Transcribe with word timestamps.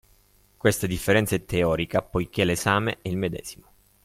Questa 0.57 0.87
differenza 0.87 1.35
è 1.35 1.45
teorica 1.45 2.01
poichè 2.01 2.43
l’esame 2.43 2.97
è 3.03 3.07
il 3.07 3.17
medesimo 3.17 3.67